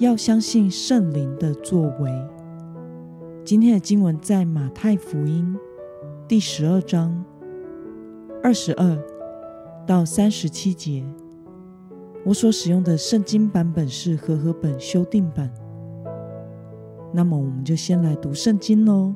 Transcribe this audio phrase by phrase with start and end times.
[0.00, 2.10] 要相信圣灵的作为。
[3.44, 5.54] 今天的经文在马太福音
[6.26, 7.22] 第十二章
[8.42, 8.98] 二十二
[9.86, 11.04] 到三十七节。
[12.24, 15.52] 我所使用的圣经版本是和合本修订版。
[17.12, 19.14] 那么，我们就先来读圣经喽。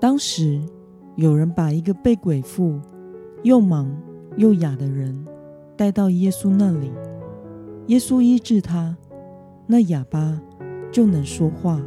[0.00, 0.60] 当时，
[1.14, 2.80] 有人把一个被鬼附、
[3.44, 3.88] 又盲
[4.36, 5.24] 又哑的人。
[5.82, 6.92] 带到耶稣那里，
[7.88, 8.96] 耶稣医治他，
[9.66, 10.40] 那哑巴
[10.92, 11.82] 就能说话，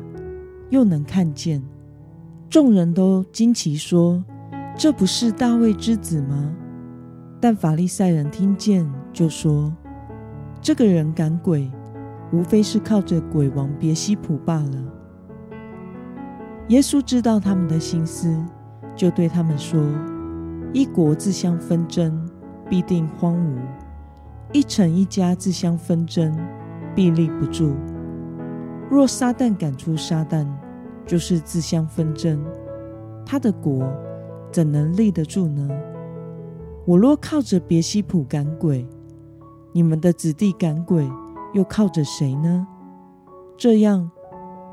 [0.69, 1.63] 又能看见。
[2.49, 4.21] 众人都惊奇说
[4.75, 6.53] ：“这不是大卫之子吗？”
[7.39, 9.73] 但法利赛人听见，就说
[10.59, 11.71] ：“这个人赶鬼，
[12.33, 14.93] 无非是靠着鬼王别西卜罢了。”
[16.67, 18.37] 耶稣知道他们的心思，
[18.93, 19.81] 就对他们说
[20.75, 22.29] ：“一国自相纷争，
[22.69, 23.55] 必定荒芜。”
[24.51, 26.33] 一城一家自相纷争，
[26.95, 27.75] 必立不住。
[28.89, 30.47] 若撒旦赶出撒旦，
[31.05, 32.39] 就是自相纷争，
[33.25, 33.91] 他的国
[34.51, 35.67] 怎能立得住呢？
[36.85, 38.87] 我若靠着别西卜赶鬼，
[39.73, 41.09] 你们的子弟赶鬼
[41.53, 42.65] 又靠着谁呢？
[43.57, 44.09] 这样，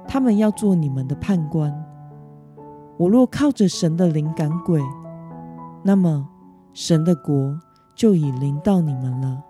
[0.06, 1.72] 他们要做你们的判官。
[2.98, 4.80] 我若靠着神的灵赶鬼，
[5.82, 6.28] 那么
[6.72, 7.58] 神的国
[7.96, 9.42] 就已临到你们了。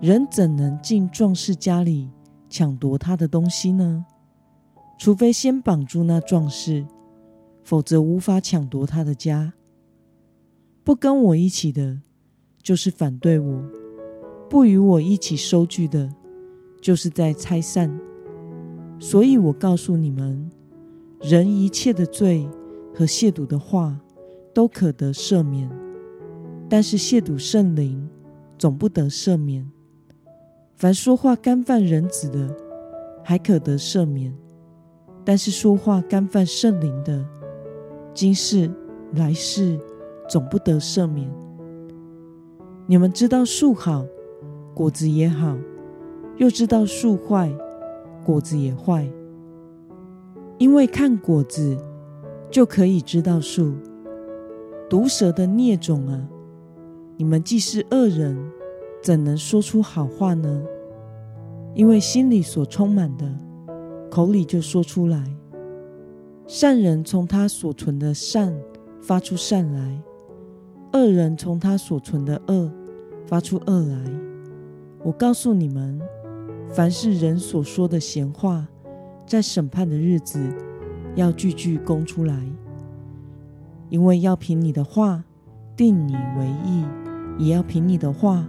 [0.00, 2.08] 人怎能进壮士家里
[2.48, 4.04] 抢夺他的东西呢？
[4.96, 6.86] 除非先绑住那壮士，
[7.64, 9.54] 否则无法抢夺他的家。
[10.84, 12.00] 不跟我一起的，
[12.62, 13.60] 就是反对我；
[14.48, 16.14] 不与我一起收据的，
[16.80, 17.90] 就是在拆散。
[19.00, 20.48] 所以我告诉你们，
[21.20, 22.48] 人一切的罪
[22.94, 23.98] 和亵渎的话，
[24.54, 25.68] 都可得赦免；
[26.68, 28.08] 但是亵渎圣灵，
[28.56, 29.68] 总不得赦免。
[30.78, 32.56] 凡说话干犯人子的，
[33.24, 34.32] 还可得赦免；
[35.24, 37.24] 但是说话干犯圣灵的，
[38.14, 38.70] 今世
[39.14, 39.76] 来世
[40.28, 41.28] 总不得赦免。
[42.86, 44.06] 你们知道树好，
[44.72, 45.56] 果子也好；
[46.36, 47.52] 又知道树坏，
[48.24, 49.04] 果子也坏。
[50.58, 51.76] 因为看果子
[52.52, 53.74] 就可以知道树。
[54.88, 56.28] 毒蛇的孽种啊，
[57.16, 58.38] 你们既是恶人。
[59.02, 60.62] 怎能说出好话呢？
[61.74, 63.32] 因为心里所充满的，
[64.10, 65.24] 口里就说出来。
[66.46, 68.52] 善人从他所存的善
[69.00, 70.02] 发出善来，
[70.92, 72.72] 恶人从他所存的恶
[73.26, 74.10] 发出恶来。
[75.04, 76.00] 我告诉你们，
[76.68, 78.66] 凡是人所说的闲话，
[79.26, 80.40] 在审判的日子
[81.14, 82.42] 要句句供出来，
[83.90, 85.22] 因为要凭你的话
[85.76, 86.84] 定你为义，
[87.38, 88.44] 也要凭你的话。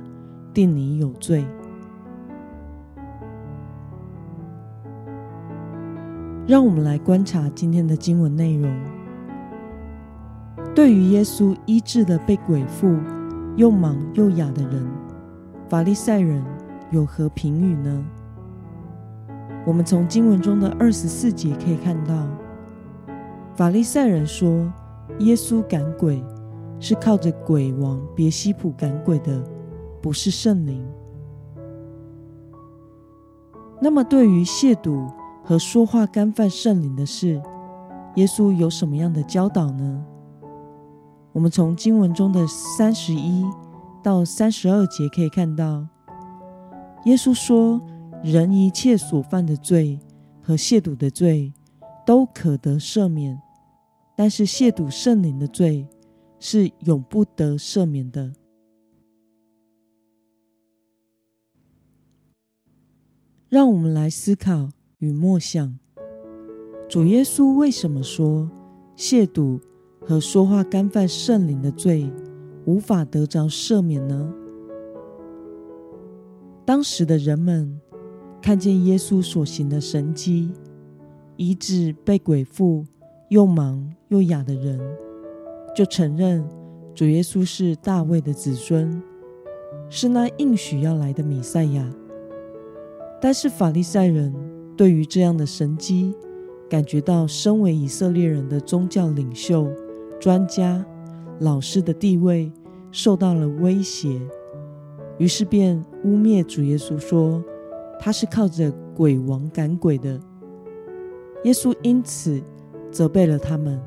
[0.59, 1.46] 定你有罪。
[6.46, 8.69] 让我们来观察今天的经文内容。
[10.75, 12.98] 对于耶稣医治的被鬼附、
[13.56, 14.86] 又盲又哑的人，
[15.69, 16.44] 法利赛人
[16.92, 18.06] 有何评语呢？
[19.66, 22.28] 我们从经文中的二十四节可以看到，
[23.56, 24.69] 法利赛人说
[25.19, 26.22] 耶稣赶鬼
[26.81, 29.42] 是靠着鬼王别西卜赶鬼的。
[30.02, 30.86] 不是圣灵。
[33.82, 35.10] 那么，对于亵渎
[35.44, 37.42] 和说话干犯圣灵的事，
[38.16, 40.06] 耶稣有什么样的教导呢？
[41.32, 43.46] 我们从经文中的三十一
[44.04, 45.88] 到三十二节可以看到，
[47.06, 47.80] 耶稣说
[48.22, 50.00] ：“人一切所犯的罪
[50.42, 51.54] 和亵渎的罪，
[52.06, 53.38] 都可得赦免；
[54.16, 55.88] 但是亵渎圣灵的罪，
[56.40, 58.34] 是永不得赦免的。”
[63.50, 64.69] 让我们来思考
[65.00, 65.75] 与默想：
[66.88, 68.48] 主耶稣为什么说
[68.96, 69.60] 亵渎
[70.01, 72.07] 和说话干犯圣灵的罪
[72.66, 74.31] 无法得着赦免呢？
[76.63, 77.81] 当时的人们
[78.40, 80.52] 看见耶稣所行的神迹，
[81.36, 82.86] 医治被鬼附
[83.30, 84.80] 又盲又哑的人，
[85.75, 86.48] 就承认
[86.94, 89.02] 主耶稣是大卫的子孙，
[89.90, 91.92] 是那应许要来的弥赛亚。
[93.21, 94.33] 但是法利赛人
[94.77, 96.13] 对于这样的神迹，
[96.69, 99.68] 感觉到身为以色列人的宗教领袖、
[100.19, 100.86] 专家、
[101.39, 102.50] 老师的地位
[102.92, 104.21] 受到了威胁，
[105.18, 107.44] 于是便污蔑主耶稣，说
[108.00, 110.18] 他是靠着鬼王赶鬼的。
[111.44, 112.42] 耶稣因此
[112.89, 113.81] 责备了他们，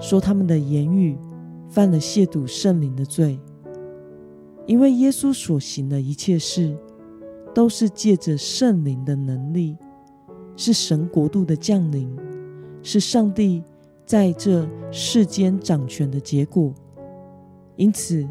[0.00, 1.18] 说他们的言语
[1.68, 3.38] 犯了亵渎圣灵的罪，
[4.64, 6.74] 因为耶稣所行的一切事。
[7.56, 9.78] 都是借着圣灵的能力，
[10.56, 12.14] 是神国度的降临，
[12.82, 13.64] 是上帝
[14.04, 16.74] 在这世间掌权的结果。
[17.76, 18.28] 因此，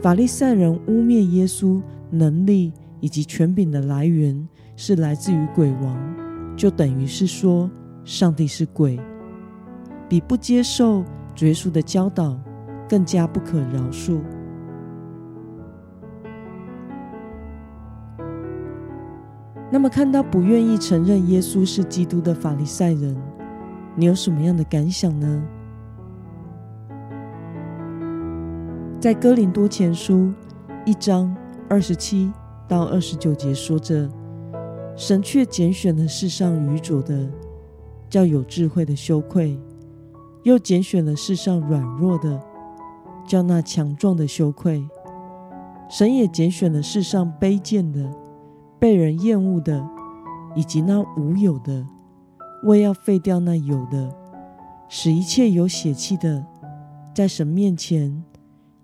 [0.00, 7.70] 法利赛人污蔑耶稣能力以及权柄的来源是来自于鬼王，就等于是说
[8.06, 8.98] 上帝是鬼，
[10.08, 11.04] 比不接受
[11.40, 12.40] 耶稣的教导
[12.88, 14.18] 更加不可饶恕。
[19.76, 23.14] 那么，看到不愿意承认耶稣是基督的法利赛人，
[23.94, 25.42] 你有什么样的感想呢？
[28.98, 30.32] 在哥林多前书
[30.86, 31.36] 一章
[31.68, 32.32] 二十七
[32.66, 34.08] 到二十九节说着
[34.96, 37.28] ：“神却拣选了世上愚拙的，
[38.08, 39.58] 叫有智慧的羞愧；
[40.44, 42.40] 又拣选了世上软弱的，
[43.28, 44.88] 叫那强壮的羞愧。
[45.90, 48.10] 神也拣选了世上卑贱的。”
[48.78, 49.88] 被人厌恶的，
[50.54, 51.86] 以及那无有的，
[52.64, 54.14] 为要废掉那有的，
[54.88, 56.46] 使一切有血气的，
[57.14, 58.22] 在神面前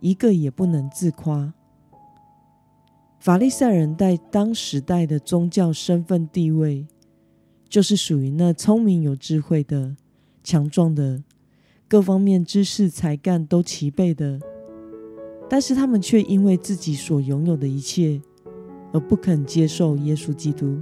[0.00, 1.52] 一个也不能自夸。
[3.18, 6.86] 法利赛人在当时代的宗教身份地位，
[7.68, 9.94] 就是属于那聪明有智慧的、
[10.42, 11.22] 强壮的、
[11.86, 14.40] 各方面知识才干都齐备的，
[15.48, 18.20] 但是他们却因为自己所拥有的一切。
[18.92, 20.78] 而不肯接受耶稣基督，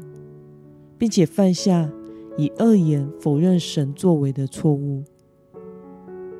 [0.98, 1.90] 并且犯下
[2.36, 5.02] 以恶言否认神作为的错误，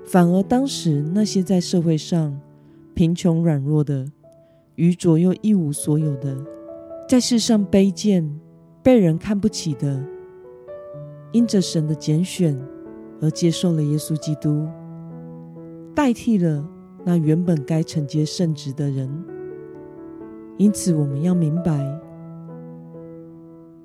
[0.04, 2.40] 反而当时那些在社会上
[2.94, 4.06] 贫穷软弱的、
[4.74, 6.36] 愚拙又一无所有的，
[7.08, 8.28] 在世上卑贱、
[8.82, 10.04] 被人看不起的，
[11.32, 12.58] 因着神的拣选
[13.20, 14.66] 而接受了耶稣基督，
[15.94, 16.68] 代替了
[17.04, 19.08] 那原本该承接圣职的人。
[20.60, 21.98] 因此，我们要明白，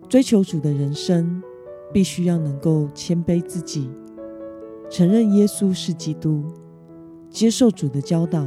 [0.10, 1.42] 追求主的人生，
[1.94, 3.90] 必须要能够谦卑自己，
[4.90, 6.44] 承认耶稣是基督，
[7.30, 8.46] 接受主的教导，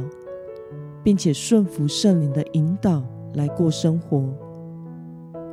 [1.03, 3.03] 并且顺服圣灵的引导
[3.33, 4.23] 来过生活。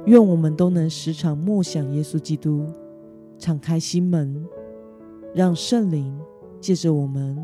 [0.04, 2.66] 愿我们都能时常默想耶稣基督，
[3.38, 4.46] 敞开心门，
[5.34, 6.14] 让圣灵
[6.60, 7.38] 借着我们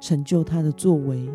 [0.00, 1.28] 成就他的作为。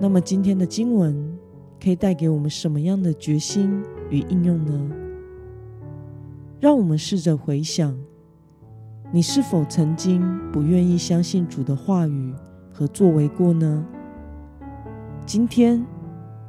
[0.00, 1.36] 那么今天的经文
[1.82, 4.90] 可以带给我们什么样的决心与应用呢？
[6.60, 7.96] 让我们试着回想，
[9.12, 10.22] 你是否曾经
[10.52, 12.32] 不愿意相信主的话语
[12.72, 13.84] 和作为过呢？
[15.26, 15.84] 今天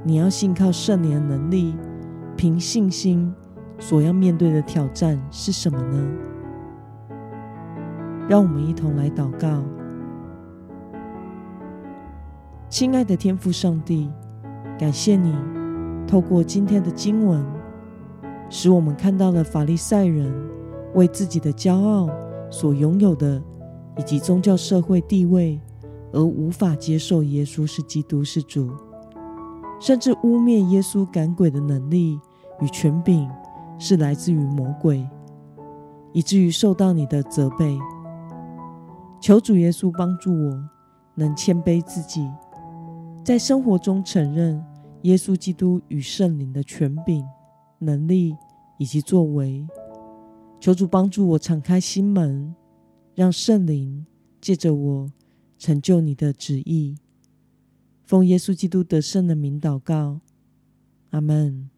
[0.03, 1.75] 你要信靠圣灵的能力，
[2.37, 3.33] 凭信心
[3.79, 6.07] 所要面对的挑战是什么呢？
[8.27, 9.63] 让我们一同来祷告。
[12.69, 14.07] 亲爱的天父上帝，
[14.77, 15.35] 感谢你
[16.07, 17.43] 透过今天的经文，
[18.47, 20.31] 使我们看到了法利赛人
[20.93, 22.07] 为自己的骄傲
[22.51, 23.41] 所拥有的，
[23.97, 25.59] 以及宗教社会地位
[26.13, 28.69] 而无法接受耶稣是基督是主，
[29.81, 32.19] 甚至污蔑耶稣赶鬼的能力
[32.61, 33.27] 与权柄
[33.79, 35.09] 是来自于魔鬼，
[36.13, 37.79] 以至于受到你的责备。
[39.19, 40.63] 求主耶稣帮助我，
[41.15, 42.29] 能谦卑自己。
[43.29, 44.59] 在生活中承认
[45.03, 47.23] 耶稣基督与圣灵的权柄、
[47.77, 48.35] 能力
[48.79, 49.63] 以及作为，
[50.59, 52.55] 求主帮助我敞开心门，
[53.13, 54.03] 让圣灵
[54.41, 55.11] 借着我
[55.59, 56.97] 成就你的旨意。
[58.03, 60.21] 奉耶稣基督得胜的名祷告，
[61.11, 61.69] 阿门。